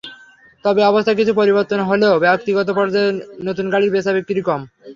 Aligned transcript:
তবে 0.65 0.81
অবস্থার 0.83 1.17
কিছুটা 1.17 1.39
পরিবর্তন 1.41 1.79
হলেও 1.89 2.13
ব্যক্তিগত 2.25 2.67
পর্যায়ে 2.77 3.09
নতুন 3.47 3.65
গাড়ির 3.73 3.93
বেচাবিক্রি 3.95 4.41
কম। 4.41 4.61